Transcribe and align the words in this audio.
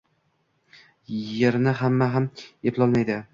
«Yerni 1.41 1.75
hamma 1.83 2.09
ham 2.17 2.27
eplolmaydi». 2.73 3.21